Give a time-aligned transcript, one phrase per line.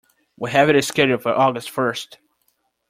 [0.35, 2.17] We have it scheduled for August first.